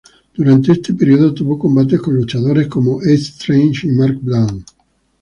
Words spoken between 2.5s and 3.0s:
como